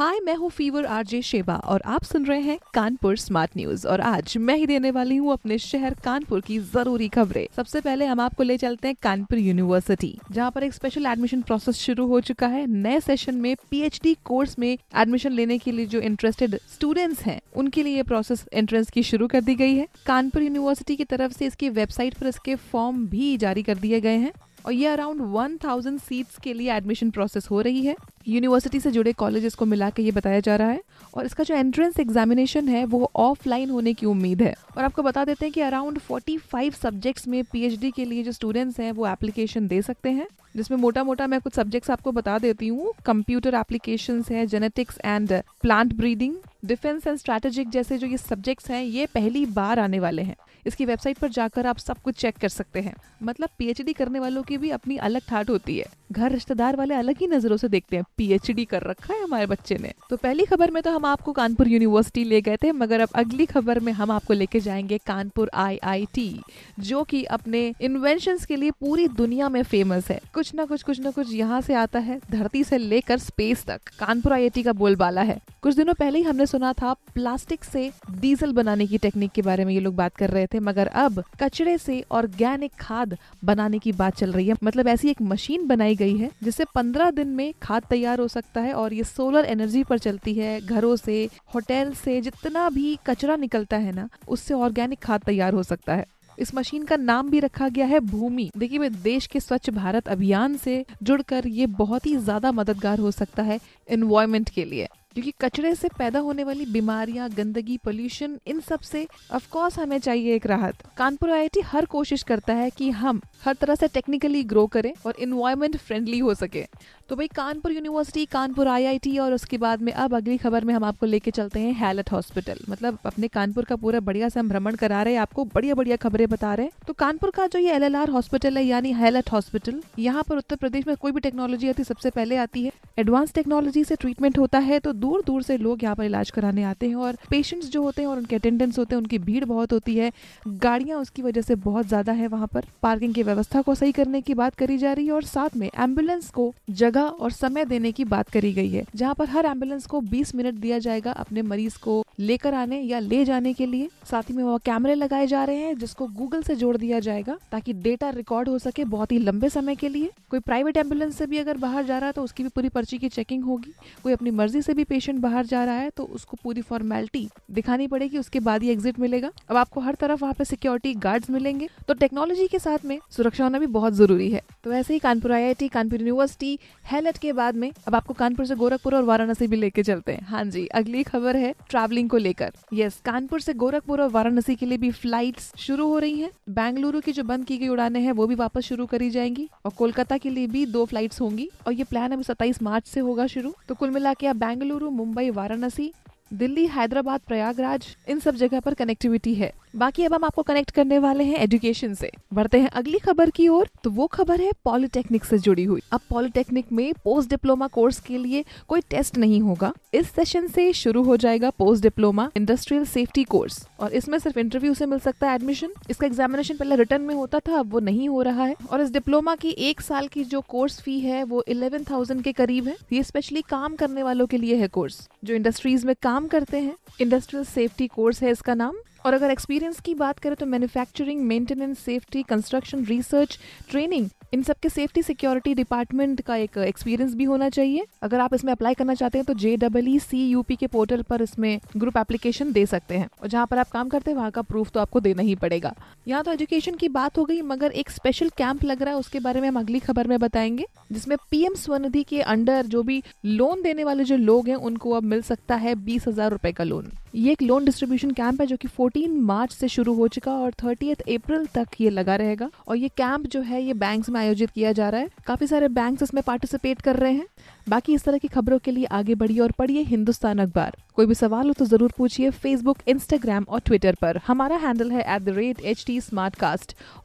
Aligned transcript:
हाय 0.00 0.18
मैं 0.20 0.34
हूँ 0.34 0.48
fever 0.50 0.84
RJ 0.86 1.20
Sheba 1.22 1.54
और 1.54 1.82
आप 1.84 2.04
सुन 2.04 2.24
रहे 2.26 2.40
हैं 2.40 2.56
कानपुर 2.74 3.16
स्मार्ट 3.16 3.50
न्यूज़ 3.56 3.86
और 3.86 4.00
आज 4.00 4.36
मैं 4.38 4.56
ही 4.56 4.66
देने 4.66 4.90
वाली 4.90 5.16
हूँ 5.16 5.32
अपने 5.32 5.58
शहर 5.58 5.94
कानपुर 6.04 6.40
की 6.40 6.58
ज़रूरी 6.58 7.08
खबरें। 7.08 7.46
सबसे 7.56 7.80
पहले 7.80 8.06
हम 8.06 8.20
आपको 8.20 8.42
ले 8.42 8.56
चलते 8.56 8.88
हैं 8.88 8.96
कानपुर 9.02 9.38
यूनिवर्सिटी 9.38 10.14
जहाँ 10.32 10.50
पर 10.50 10.62
एक 10.62 10.74
स्पेशल 10.74 11.06
एडमिशन 11.06 11.42
प्रोसेस 11.42 11.76
शुरू 11.76 12.06
हो 12.06 12.20
चुका 12.20 12.46
है। 12.46 12.66
नए 12.68 13.00
सेशन 13.00 13.34
में 13.34 13.54
पीएचडी 13.70 14.16
कोर्स 14.24 14.58
में 14.58 14.70
एडमिशन 14.70 15.32
लेने 15.32 15.58
के 15.58 15.72
लिए 15.72 15.86
जो 15.86 16.00
इंटरेस्टेड 16.00 16.58
स्टूडेंट्स 16.74 17.22
हैं, 17.22 17.40
उनके 17.54 17.82
लिए 17.82 17.96
ये 17.96 18.02
प्रोसेस 18.04 18.46
एंट्रेंस 18.52 18.90
की 18.90 19.02
शुरू 19.02 19.28
कर 19.28 19.40
दी 19.40 19.54
गई 19.54 19.74
है। 19.74 19.86
कानपुर 20.06 20.42
यूनिवर्सिटी 20.42 20.96
की 20.96 21.04
तरफ़ 21.06 21.32
से 21.32 21.46
इसकी 21.46 21.68
वेबसाइट 21.70 22.14
पर 22.14 22.26
इसके 22.26 22.54
फॉर्म 22.72 23.06
भी 23.08 23.36
जारी 23.36 23.62
कर 23.62 23.74
दिए 23.76 24.00
गए 24.00 24.16
हैं। 24.16 24.32
और 24.66 24.72
ये 24.72 24.86
अराउंड 24.86 25.20
1000 25.20 25.98
सीट्स 25.98 26.38
के 26.38 26.52
लिए 26.52 26.72
एडमिशन 26.72 27.10
प्रोसेस 27.10 27.48
हो 27.50 27.60
रही 27.60 27.84
है। 27.84 27.96
यूनिवर्सिटी 28.28 28.80
से 28.80 28.90
जुड़े 28.90 29.12
कॉलेजेस 29.12 29.54
को 29.54 29.64
मिला 29.64 29.90
के 29.90 30.02
ये 30.02 30.10
बताया 30.10 30.40
जा 30.40 30.56
रहा 30.56 30.68
है। 30.68 30.82
और 31.14 31.26
इसका 31.26 31.44
जो 31.44 31.54
एंट्रेंस 31.54 32.00
एग्जामिनेशन 32.00 32.68
है, 32.68 32.84
वो 32.84 33.10
ऑफलाइन 33.16 33.70
होने 33.70 33.94
की 33.94 34.06
उम्मीद 34.06 34.42
है। 34.42 34.54
और 34.78 34.84
आपको 34.84 35.02
बता 35.02 35.24
देते 35.24 35.46
हैं 35.46 35.52
कि 35.52 35.60
अराउंड 35.60 35.98
45 35.98 36.74
सब्जेक्ट्स 36.74 37.28
में 37.28 37.44
पीएचडी 37.44 37.90
के 37.90 38.04
लिए 38.04 38.22
जो 38.22 38.32
स्टूडेंट्स 38.32 38.80
हैं, 38.80 38.92
वो 38.92 39.06
एप्लीकेशन 39.06 39.68
दे 39.68 39.82
सकते 39.82 40.10
हैं। 40.10 40.26
जिसमें 40.56 40.78
मोटा 40.78 41.04
मोटा 41.04 41.26
मैं 41.26 41.40
कुछ 41.40 41.54
सब्जेक्ट्स 41.54 41.90
आपको 41.90 42.12
बता 42.12 42.38
देती 42.38 42.68
हूँ। 42.68 42.92
कंप्यूटर 43.06 43.54
एप्लीकेशन 43.54 44.24
है 44.30 44.46
genetics 44.46 44.98
and 45.04 45.42
plant 45.62 45.94
breeding 45.94 46.34
defence 46.64 47.06
and 47.06 47.16
strategic 47.16 47.68
जैसे 47.68 47.98
जो 47.98 48.06
ये 48.06 48.16
सब्जेक्ट्स 48.16 48.70
हैं, 48.70 48.84
ये 48.84 49.06
पहली 49.06 49.46
बार 49.46 49.78
आने 49.78 50.00
वाले 50.00 50.22
हैं। 50.22 50.36
इसकी 50.66 50.84
वेबसाइट 50.84 51.18
पर 51.18 51.28
जाकर 51.28 51.66
आप 51.66 51.78
सब 51.78 51.98
कुछ 51.98 52.14
चेक 52.14 52.36
कर 52.36 52.48
सकते 52.48 52.80
हैं। 52.80 52.94
मतलब 53.22 53.48
पीएचडी 53.58 53.92
करने 53.92 54.18
वालों 54.18 54.42
की 54.42 54.58
भी 54.58 54.70
अपनी 54.70 54.96
अलग 54.96 55.22
ठाट 55.28 55.50
होती 55.50 55.78
है। 55.78 55.99
घर 56.12 56.32
रिश्तेदार 56.32 56.76
वाले 56.76 56.94
अलग 56.94 57.16
ही 57.20 57.26
नज़रों 57.26 57.56
से 57.56 57.68
देखते 57.68 57.96
हैं। 57.96 58.04
पीएचडी 58.16 58.64
कर 58.64 58.82
रखा 58.82 59.14
है 59.14 59.22
हमारे 59.22 59.46
बच्चे 59.46 59.76
ने। 59.78 59.92
तो 60.10 60.16
पहली 60.16 60.44
खबर 60.44 60.70
में 60.70 60.82
तो 60.82 60.90
हम 60.90 61.04
आपको 61.04 61.32
कानपुर 61.32 61.68
यूनिवर्सिटी 61.68 62.24
ले 62.24 62.40
गए 62.40 62.56
थे, 62.56 62.72
मगर 62.72 63.00
अब 63.00 63.08
अगली 63.14 63.46
खबर 63.46 63.80
में 63.80 63.92
हम 63.92 64.10
आपको 64.10 64.34
लेके 64.34 64.60
जाएँगे 64.60 64.98
कानपुर 64.98 65.50
आईआईटी 65.54 66.40
जो 66.80 67.02
कि 67.04 67.22
अपने 67.24 67.72
इन्वेंशन 67.80 68.38
के 68.48 68.56
लिए 68.56 68.70
पूरी 68.70 69.06
दुनिया 69.08 69.48
में 69.48 69.62
फ़ेमस 69.62 70.08
है। 70.10 70.20
कुछ 70.34 70.54
ना 70.54 70.64
कुछ 70.64 70.82
कुछ 70.82 71.00
ना 71.00 71.10
कुछ 71.10 71.32
यहाँ 71.32 71.60
से 71.60 71.74
आता 71.74 71.98
है, 71.98 72.20
धरती 72.30 72.64
से 72.64 72.78
लेकर 72.78 73.18
स्पेस 73.18 73.64
तक। 73.64 73.88
कानपुर 73.98 74.32
आईआईटी 74.32 74.62
का 74.62 74.72
बोलबाला 74.72 75.22
है। 75.22 75.40
कुछ 75.62 75.74
दिनों 75.74 75.94
पहले 75.94 76.18
ही 76.18 76.24
हमने 76.24 76.46
सुना 76.46 76.72
था 76.72 76.92
प्लास्टिक 77.14 77.64
से 77.64 77.90
डीजल 78.10 78.52
बनाने 78.52 78.86
की 78.86 78.98
टेक्निक 78.98 79.30
के 79.30 79.42
बारे 79.42 79.64
में 79.64 79.72
ये 79.74 79.80
लोग 79.80 79.94
बात 79.96 80.16
कर 80.16 80.30
रहे 80.30 80.46
थे, 80.46 80.60
मगर 80.60 80.86
अब 80.86 81.22
कचरे 81.42 81.76
से 81.78 82.02
ऑर्गेनिक 82.10 82.72
खाद 82.80 83.16
बनाने 83.44 83.78
की 83.78 83.92
बात 83.92 84.16
चल 84.16 84.32
रही 84.32 84.48
है। 84.48 84.54
मतलब 84.64 84.88
ऐसी 84.88 85.08
एक 85.10 85.22
मशीन 85.22 85.66
बनाई 85.66 85.96
गई 86.00 86.16
है, 86.16 86.30
जिससे 86.42 86.64
पंद्रह 86.74 87.10
दिन 87.12 87.28
में 87.30 87.52
खाद 87.62 87.84
तैयार 87.90 88.20
हो 88.20 88.28
सकता 88.30 88.60
है 88.60 88.72
और 88.74 88.92
ये 88.92 89.04
सोलर 89.06 89.44
एनर्जी 89.46 89.82
पर 89.84 89.98
चलती 90.00 90.34
है, 90.34 90.60
घरों 90.60 90.94
से 90.98 91.28
होटल 91.54 91.92
से, 91.94 92.20
जितना 92.20 92.68
भी 92.70 92.98
कचरा 93.06 93.36
निकलता 93.38 93.76
है 93.78 93.92
ना, 93.92 94.08
उससे 94.28 94.54
ऑर्गेनिक 94.56 94.98
खाद 95.00 95.22
तैयार 95.22 95.54
हो 95.54 95.62
सकता 95.64 95.94
है। 95.94 96.06
इस 96.38 96.54
मशीन 96.54 96.84
का 96.84 96.96
नाम 96.96 97.30
भी 97.30 97.40
रखा 97.40 97.68
गया 97.68 97.86
है 97.86 97.98
भूमि। 98.02 98.50
देखिए 98.56 98.88
देश 98.90 99.26
के 99.26 99.40
स्वच्छ 99.40 99.70
भारत 99.70 100.08
अभियान 100.08 100.56
से 100.56 100.84
जुड़कर 101.02 101.46
ये 101.48 101.66
बहुत 101.76 102.06
ही 102.06 102.16
ज़्यादा 102.18 102.52
मददगार 102.52 102.98
हो 102.98 103.10
सकता 103.10 103.42
है 103.42 103.58
एनवायरमेंट 103.88 104.48
के 104.48 104.64
लिए। 104.64 104.86
क्योंकि 105.14 105.32
कचरे 105.40 105.74
से 105.74 105.88
पैदा 105.98 106.18
होने 106.18 106.44
वाली 106.44 106.66
बीमारियाँ, 106.66 107.28
गंदगी 107.30 107.76
पोल्यूशन 107.76 108.38
इन 108.46 108.60
सबसे 108.60 109.06
ऑफ़ 109.34 109.48
कोर्स 109.50 109.78
हमें 109.78 109.98
चाहिए 109.98 110.34
एक 110.34 110.46
राहत। 110.46 110.82
कानपुर 110.96 111.30
आईआईटी 111.30 111.60
हर 111.66 111.84
कोशिश 111.86 112.22
करता 112.22 112.54
है 112.54 112.70
कि 112.70 112.90
हम 112.92 113.20
हर 113.44 113.54
तरह 113.54 113.74
से 113.74 113.88
टेक्निकली 113.88 114.42
ग्रो 114.44 114.66
करें 114.68 114.92
और 115.06 115.16
इन्वायरमेंट 115.18 115.76
फ्रेंडली 115.78 116.18
हो 116.18 116.34
सके। 116.34 116.64
तो 117.08 117.16
भाई 117.16 117.26
कानपुर 117.28 117.72
यूनिवर्सिटी 117.72 118.24
कानपुर 118.26 118.68
आईआईटी 118.68 119.16
और 119.18 119.32
उसके 119.34 119.58
बाद 119.58 119.80
में 119.82 119.92
अब 119.92 120.14
अगली 120.16 120.36
खबर 120.36 120.64
में 120.64 120.72
हम 120.74 120.84
आपको 120.84 121.06
लेके 121.06 121.30
चलते 121.30 121.60
हैं 121.60 121.72
हैलट 121.74 122.10
हॉस्पिटल 122.12 122.58
मतलब 122.68 122.98
अपने 123.06 123.28
कानपुर 123.28 123.64
का 123.64 123.76
पूरा 123.76 124.00
बढ़िया 124.00 124.28
से 124.28 124.40
हम 124.40 124.48
भ्रमण 124.48 124.74
करा 124.74 125.02
रहे 125.02 125.14
हैं, 125.14 125.20
आपको 125.20 125.44
बढ़िया 125.44 125.74
बढ़िया 125.74 125.96
खबरें 125.96 126.28
बता 126.28 126.54
रहे 126.54 126.66
हैं। 126.66 126.72
तो 126.86 126.92
कानपुर 126.94 127.30
का 127.30 127.46
जो 127.46 127.58
ये 127.58 127.72
एलएलआर 127.74 128.10
हॉस्पिटल 128.10 128.58
है, 128.58 128.64
यानी 128.64 128.92
हैलट 128.92 129.32
हॉस्पिटल 129.32 129.82
यहाँ 129.98 130.22
पर 130.28 130.36
उत्तर 130.36 130.56
प्रदेश 130.56 130.86
में 130.86 130.96
कोई 130.96 131.12
भी 131.12 131.20
टेक्नोलॉजी 131.20 131.68
आती 131.68 131.84
सबसे 131.84 132.10
पहले 132.10 132.36
आती 132.36 132.64
है। 132.64 132.72
एडवांस 132.98 133.34
टेक्नोलॉजी 133.34 133.84
से 133.84 133.96
ट्रीटमेंट 133.96 134.38
होता 134.38 134.58
है 134.60 134.78
तो 134.80 134.92
दूर 135.00 135.22
दूर 135.26 135.42
से 135.42 135.56
लोग 135.58 135.82
यहाँ 135.84 135.96
पर 135.96 136.04
इलाज 136.04 136.30
कराने 136.30 136.62
आते 136.64 136.88
हैं 136.88 136.94
और 136.96 137.16
पेशेंट्स 137.30 137.68
जो 137.70 137.82
होते 137.82 138.02
हैं 138.02 138.08
और 138.08 138.18
उनके 138.18 138.36
अटेंडेंट्स 138.36 138.78
होते 138.78 138.94
हैं, 138.94 139.00
उनकी 139.00 139.18
भीड़ 139.20 139.44
बहुत 139.44 139.72
होती 139.72 139.96
है। 139.96 140.10
गाड़ियाँ 140.46 140.98
उसकी 140.98 141.22
वजह 141.22 141.40
से 141.42 141.54
बहुत 141.60 141.86
ज़्यादा 141.88 142.12
है 142.12 142.26
वहाँ 142.28 142.46
पर। 142.46 142.64
पार्किंग 142.82 143.14
की 143.14 143.22
व्यवस्था 143.22 143.62
को 143.62 143.74
सही 143.74 143.92
करने 143.92 144.20
की 144.20 144.34
बात 144.34 144.54
करी 144.54 144.78
जा 144.78 144.92
रही 144.92 145.06
है 145.06 145.12
और 145.12 145.24
साथ 145.24 145.56
में 145.56 145.66
एंबुलेंस 145.68 146.30
को 146.30 146.52
जगह 146.72 147.00
और 147.00 147.30
समय 147.32 147.64
देने 147.66 147.92
की 147.92 148.04
बात 148.06 148.28
करी 148.30 148.52
गई 148.52 148.68
है, 148.68 148.84
जहाँ 148.94 149.14
पर 149.14 149.28
हर 149.28 149.46
एंबुलेंस 149.46 149.86
को 149.86 150.00
20 150.02 150.34
मिनट 150.34 150.54
दिया 150.56 150.78
जाएगा 150.80 151.12
अपने 151.14 151.42
मरीज़ 151.44 151.78
को 151.78 152.04
लेकर 152.20 152.54
आने 152.54 152.80
या 152.80 152.98
ले 153.00 153.24
जाने 153.24 153.52
के 153.52 153.66
लिए। 153.66 153.88
साथ 154.04 154.22
ही 154.22 154.34
में 154.34 154.42
वहाँ 154.44 154.58
कैमरे 154.64 154.94
लगाए 154.94 155.26
जा 155.26 155.44
रहे 155.44 155.56
हैं, 155.56 155.76
जिसको 155.78 156.06
गूगल 156.08 156.42
से 156.42 156.56
जोड़ 156.56 156.76
दिया 156.76 157.00
जाएगा 157.00 157.36
ताकि 157.52 157.72
डेटा 157.74 158.10
रिकॉर्ड 158.10 158.48
हो 158.48 158.58
सके 158.60 158.84
बहुत 158.86 159.12
ही 159.12 159.18
लंबे 159.20 159.48
समय 159.50 159.76
के 159.76 159.88
लिए। 159.88 160.10
कोई 160.30 160.40
प्राइवेट 160.40 160.76
एंबुलेंस 160.76 161.16
से 161.18 161.26
भी 161.26 161.38
अगर 161.38 161.56
बाहर 161.58 161.84
जा 161.84 161.98
रहा 161.98 162.06
है 162.06 162.12
तो 162.12 162.22
उसकी 162.22 162.42
भी 162.42 162.48
पूरी 162.50 162.68
पर्ची 162.70 162.98
की 162.98 163.08
चेकिंग 163.10 163.44
होगी। 163.44 163.72
कोई 164.02 164.12
अपनी 164.12 164.30
मर्ज़ी 164.32 164.62
से 164.62 164.74
भी 164.74 164.84
पेशेंट 164.90 165.18
बाहर 165.20 165.46
जा 165.46 165.64
रहा 165.64 165.74
है 165.76 165.90
तो 165.90 166.04
उसको 166.04 166.36
पूरी 166.42 166.62
फॉर्मेलिटी 166.62 167.28
दिखानी 167.50 167.86
पड़ेगी, 167.86 168.18
उसके 168.18 168.40
बाद 168.40 168.62
ही 168.62 168.70
एग्जिट 168.70 168.98
मिलेगा। 168.98 169.30
अब 169.50 169.56
आपको 169.56 169.80
हर 169.80 169.94
तरफ़ 169.94 170.20
वहाँ 170.20 170.34
पे 170.34 170.44
सिक्योरिटी 170.44 170.94
गार्ड्स 171.00 171.30
मिलेंगे। 171.30 171.68
तो 171.88 171.94
टेक्नोलॉजी 171.94 172.46
के 172.46 172.58
साथ 172.58 172.84
में 172.84 172.98
सुरक्षा 173.10 173.44
होना 173.44 173.58
भी 173.58 173.66
बहुत 173.68 173.92
ज़रूरी 173.94 174.30
है। 174.30 174.42
तो 174.64 174.72
ऐसे 174.72 174.92
ही 174.94 174.98
कानपुर 174.98 175.32
आई 175.32 175.68
कानपुर 175.68 176.00
यूनिवर्सिटी 176.00 176.58
हेलट 176.86 177.18
के 177.18 177.32
बाद 177.32 177.54
में 177.54 177.70
अब 177.88 177.94
आपको 177.94 178.14
कानपुर 178.14 178.46
से 178.46 178.54
गोरखपुर 178.54 178.94
और 178.96 179.02
वाराणसी 179.02 179.46
भी 179.46 179.56
लेके 179.56 179.82
चलते 179.82 180.12
हैं। 180.12 180.26
हाँ 180.26 180.44
जी, 180.44 180.66
अगली 180.66 181.02
खबर 181.02 181.36
है 181.36 181.54
ट्रैवलिंग 181.70 182.08
को 182.10 182.16
लेकर। 182.16 182.52
यस 182.72 183.00
कानपुर 183.04 183.40
से 183.40 183.54
गोरखपुर 183.54 184.00
और 184.00 184.08
वाराणसी 184.10 184.54
के 184.56 184.66
लिए 184.66 184.78
भी 184.78 184.90
फ़्लाइट 184.92 185.40
शुरू 185.58 185.86
हो 185.88 185.98
रही 185.98 186.20
है। 186.20 186.30
बेंगलुरु 186.50 187.00
की 187.00 187.12
जो 187.12 187.24
बंद 187.24 187.44
की 187.44 187.58
गई 187.58 187.68
उड़ाने 187.68 188.00
हैं, 188.00 188.12
वो 188.12 188.26
भी 188.26 188.34
वापस 188.34 188.64
शुरू 188.64 188.86
करी 188.86 189.10
जाएँगी। 189.10 189.48
और 189.64 189.72
कोलकाता 189.78 190.16
के 190.18 190.30
लिए 190.30 190.46
भी 190.46 190.64
दो 190.66 190.84
फ्लाइट्स 190.84 191.20
होंगी। 191.20 191.48
और 191.66 191.72
ये 191.72 191.84
प्लान 191.84 192.12
अभी 192.12 192.22
सत्ताईस 192.22 192.62
मार्च 192.62 192.86
से 192.86 193.00
होगा 193.00 193.26
शुरू। 193.26 193.54
तो 193.68 193.74
कुल 193.74 193.90
मिला 193.90 194.14
के 194.14 194.26
आप 194.26 194.36
बेंगलुरु 194.36 194.79
मुंबई 194.88 195.30
वाराणसी 195.30 195.92
दिल्ली 196.32 196.66
हैदराबाद 196.66 197.20
प्रयागराज 197.20 197.96
इन 198.08 198.18
सब 198.18 198.34
जगह 198.34 198.60
पर 198.60 198.74
कनेक्टिविटी 198.74 199.34
है। 199.34 199.52
बाकी 199.74 200.04
अब 200.04 200.14
हम 200.14 200.24
आपको 200.24 200.42
कनेक्ट 200.42 200.70
करने 200.70 200.98
वाले 200.98 201.24
हैं 201.24 201.38
एजुकेशन 201.38 201.94
से। 201.94 202.10
बढ़ते 202.34 202.58
हैं 202.60 202.68
अगली 202.70 202.98
खबर 202.98 203.30
की 203.30 203.46
ओर। 203.48 203.68
तो 203.84 203.90
वो 203.90 204.06
खबर 204.06 204.40
है 204.40 204.50
पॉलिटेक्निक 204.64 205.24
से 205.24 205.38
जुड़ी 205.38 205.64
हुई। 205.64 205.80
अब 205.92 206.00
पॉलिटेक्निक 206.10 206.72
में 206.72 206.92
पोस्ट 207.04 207.30
डिप्लोमा 207.30 207.66
कोर्स 207.66 208.00
के 208.00 208.18
लिए 208.18 208.44
कोई 208.68 208.80
टेस्ट 208.80 209.18
नहीं 209.18 209.40
होगा। 209.40 209.72
इस 209.94 210.10
सेशन 210.10 210.46
से 210.48 210.72
शुरू 210.72 211.02
हो 211.02 211.16
जाएगा 211.16 211.50
post 211.50 211.82
diploma 211.82 212.30
industrial 212.36 212.84
safety 212.84 213.24
course 213.24 213.66
और 213.80 213.92
इसमें 213.92 214.18
सिर्फ़ 214.18 214.38
इंटरव्यू 214.38 214.74
से 214.74 214.86
मिल 214.86 214.98
सकता 214.98 215.28
है 215.28 215.34
एडमिशन 215.34 215.72
इसका 215.90 216.06
एग्जामिनेशन 216.06 216.56
पहले 216.56 216.76
रिटर्न 216.76 217.02
में 217.02 217.14
होता 217.14 217.38
था, 217.38 217.58
अब 217.58 217.72
वो 217.72 217.80
नहीं 217.80 218.08
हो 218.08 218.22
रहा 218.22 218.44
है। 218.44 218.54
और 218.70 218.80
इस 218.80 218.90
डिप्लोमा 218.90 219.34
की 219.34 219.50
एक 219.60 219.80
साल 219.80 220.08
की 220.08 220.24
जो 220.24 220.40
कोर्स 220.40 220.80
फ़ी 220.80 220.98
है, 221.00 221.22
वो 221.24 221.42
इलेवन 221.48 221.84
थाउज़ेंड 221.90 222.22
के 222.22 222.32
करीब 222.32 222.68
है। 222.68 222.76
ये 222.92 223.02
स्पेशली 223.02 223.42
काम 223.42 223.76
करने 223.76 224.02
वालों 224.02 224.26
के 224.26 224.38
लिए 224.38 224.56
है 224.56 224.68
कोर्स 224.68 225.08
जो 225.24 225.34
इंडस्ट्रीज़ 225.34 225.86
में 225.86 225.94
काम 226.02 226.26
करते 226.26 226.58
हैं। 226.58 226.74
इंडस्ट्रियल 227.00 227.44
सेफ्टी 227.44 227.86
कोर्स 227.86 228.22
है 228.22 228.30
इसका 228.30 228.54
नाम। 228.54 228.76
और 229.04 229.14
अगर 229.14 229.30
एक्सपीरियंस 229.30 229.80
की 229.80 229.94
बात 229.94 230.18
करें 230.18 230.36
तो 230.36 230.46
manufacturing 230.46 231.22
maintenance 231.24 231.78
safety 231.78 232.22
construction 232.22 232.84
research 232.84 233.38
training 233.70 234.08
इन 234.32 234.42
सब 234.42 234.58
के 234.62 234.68
सेफ्टी 234.68 235.02
सिक्योरिटी 235.02 235.54
डिपार्टमेंट 235.54 236.20
का 236.20 236.34
एक 236.36 236.58
एक्सपीरियंस 236.58 237.14
भी 237.14 237.24
होना 237.24 237.48
चाहिए। 237.48 237.86
अगर 238.02 238.20
आप 238.20 238.34
इसमें 238.34 238.52
अप्लाई 238.52 238.74
करना 238.74 238.94
चाहते 238.94 239.18
हैं 239.18 239.24
तो 239.24 239.34
जे 239.34 239.56
डबल 239.56 239.98
सी 240.00 240.28
यूपी 240.28 240.56
के 240.56 240.66
पोर्टल 240.66 241.02
पर 241.02 241.22
इसमें 241.22 241.60
ग्रुप 241.76 241.96
एप्लीकेशन 241.96 242.52
दे 242.52 242.64
सकते 242.66 242.98
हैं। 242.98 243.08
और 243.22 243.28
जहाँ 243.28 243.46
पर 243.46 243.58
आप 243.58 243.70
काम 243.70 243.88
करते 243.88 244.10
हैं, 244.10 244.18
वहाँ 244.18 244.30
का 244.30 244.42
प्रूफ 244.42 244.70
तो 244.70 244.80
आपको 244.80 245.00
देना 245.00 245.22
ही 245.22 245.34
पड़ेगा। 245.34 245.74
यहाँ 246.08 246.22
तो 246.24 246.32
एजुकेशन 246.32 246.74
की 246.74 246.88
बात 246.88 247.18
हो 247.18 247.24
गई, 247.24 247.40
मगर 247.42 247.72
एक 247.72 247.90
स्पेशल 247.90 248.28
कैंप 248.28 248.64
लग 248.64 248.82
रहा 248.82 248.94
है, 248.94 249.00
उसके 249.00 249.20
बारे 249.20 249.40
में 249.40 249.48
हम 249.48 249.58
अगली 249.58 249.78
खबर 249.78 250.06
में 250.06 250.18
बताएँगे, 250.18 250.66
जिसमें 250.92 251.16
पीएम 251.30 251.54
स्वनिधि 251.54 252.02
के 252.02 252.20
अंडर 252.20 252.66
जो 252.66 252.82
भी 252.82 253.02
लोन 253.24 253.62
देने 253.62 253.84
वाले 253.84 254.04
जो 254.04 254.16
लोग 254.16 254.48
हैं, 254.48 254.56
उनको 254.56 254.90
अब 254.90 255.02
मिल 255.04 255.22
सकता 255.22 255.56
है 255.56 255.74
बीस 255.74 256.08
हज़ार 256.08 256.30
रुपए 256.30 256.52
का 256.52 256.64
लोन 256.64 256.90
ये 257.14 257.32
एक 257.32 257.40
लोन 257.42 257.64
डिस्ट्रीब्यूशन 257.64 258.10
कैंप 258.10 258.40
है, 258.40 258.46
जो 258.46 258.56
कि 258.56 258.68
14 258.70 259.14
मार्च 259.20 259.52
से 259.52 259.68
शुरू 259.68 259.94
हो 259.94 260.06
चुका 260.08 260.32
और 260.32 260.52
थर्टी 260.62 260.90
अप्रैल 260.92 261.46
तक 261.46 261.68
ये 261.80 261.90
लगा 261.90 262.16
रहेगा। 262.16 262.50
और 262.68 262.76
ये 262.76 262.88
कैंप 262.88 263.26
जो 263.26 263.40
है, 263.40 263.62
ये 263.62 263.74
बैंक्स 263.74 264.10
में 264.10 264.19
आयोजित 264.20 264.50
किया 264.50 264.72
जा 264.72 264.88
रहा 264.88 265.00
है। 265.00 265.08
काफ़ी 265.26 265.46
सारे 265.46 265.68
बैंक 265.70 266.02
इसमें 266.02 266.22
पार्टिसिपेट 266.26 266.80
कर 266.80 266.96
रहे 266.96 267.12
हैं। 267.12 267.26
बाकी 267.68 267.94
इस 267.94 268.04
तरह 268.04 268.18
की 268.18 268.28
खबरों 268.28 268.58
के 268.58 268.70
लिए 268.70 268.84
आगे 268.92 269.14
बढ़िए 269.14 269.40
और 269.40 269.52
पढ़िए 269.58 269.82
हिंदुस्तान 269.84 270.38
अखबार। 270.38 270.76
कोई 270.96 271.06
भी 271.06 271.14
सवाल 271.14 271.46
हो 271.46 271.52
तो 271.52 271.64
ज़रूर 271.66 271.92
पूछिए 271.98 272.30
फेसबुक 272.32 272.78
इंस्टाग्राम 272.88 273.46
और 273.48 273.60
ट्विटर 273.60 273.96
पर। 274.02 274.20
हमारा 274.26 274.56
हैंडल 274.58 274.90
है 274.92 275.04
at 275.14 275.22
the 275.22 275.36
rate 275.36 275.60
H 275.64 275.84
T 275.86 275.98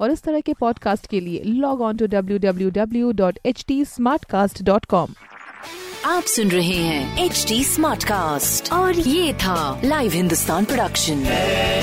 और 0.02 0.12
इस 0.12 0.24
तरह 0.24 0.40
के 0.40 0.54
पॉडकास्ट 0.60 1.08
के 1.08 1.20
लिए 1.20 1.44
log 1.46 1.82
on 1.82 1.98
to 1.98 2.08
W 2.08 2.38
W 2.40 2.70
W 2.72 3.12
dot 3.22 3.40
H 3.46 3.64
T 3.68 3.84
smart 3.86 4.26
cast 4.26 4.64
dot 4.64 4.86
com 4.86 5.14
आप 6.06 6.24
सुन 6.24 6.50
रहे 6.52 6.78
हैं 6.78 7.24
एच 7.26 7.46
डी 7.50 7.64
स्मार्ट 7.64 8.04
कास्ट 8.04 8.72
और 8.74 9.00
ये 9.00 9.34
था 9.44 9.82
live 9.86 10.12
Hindustan 10.12 10.66
production 10.66 11.24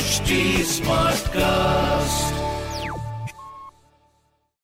HD 0.02 0.37
Smartcast. 0.67 2.41